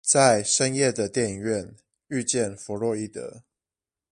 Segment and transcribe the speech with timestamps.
[0.03, 1.75] 在深夜的電影院
[2.07, 3.43] 遇見佛洛伊德